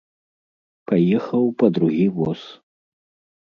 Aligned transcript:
Паехаў 0.91 1.45
па 1.61 1.69
другі 1.77 2.07
воз. 2.17 2.41